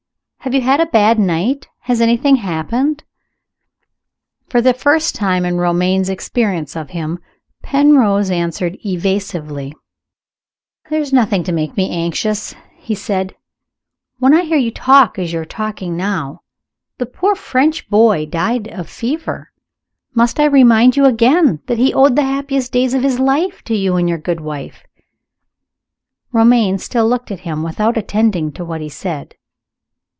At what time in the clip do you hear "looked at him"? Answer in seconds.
27.07-27.61